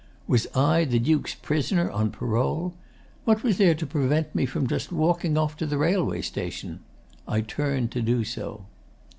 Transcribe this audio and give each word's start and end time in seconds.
Was 0.27 0.47
I 0.55 0.83
the 0.83 0.97
Duke's 0.97 1.35
prisoner 1.35 1.91
on 1.91 2.09
parole? 2.09 2.73
What 3.23 3.43
was 3.43 3.59
there 3.59 3.75
to 3.75 3.85
prevent 3.85 4.33
me 4.33 4.47
from 4.47 4.65
just 4.65 4.91
walking 4.91 5.37
off 5.37 5.55
to 5.57 5.67
the 5.67 5.77
railway 5.77 6.23
station? 6.23 6.79
I 7.27 7.41
turned 7.41 7.91
to 7.91 8.01
do 8.01 8.23
so. 8.23 8.65